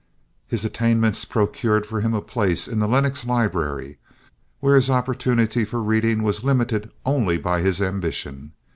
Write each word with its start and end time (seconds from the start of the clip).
His 0.47 0.65
attainments 0.65 1.25
procured 1.25 1.85
for 1.85 2.01
him 2.01 2.15
a 2.15 2.23
place 2.23 2.67
in 2.67 2.79
the 2.79 2.87
Lenox 2.87 3.23
Library, 3.23 3.99
where 4.59 4.73
his 4.75 4.89
opportunity 4.89 5.63
for 5.63 5.79
reading 5.79 6.23
was 6.23 6.43
limited 6.43 6.89
only 7.05 7.37
by 7.37 7.61
his 7.61 7.79
ambition. 7.83 8.53